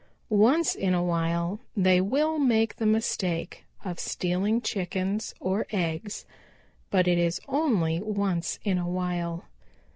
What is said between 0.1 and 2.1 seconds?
Once in a while they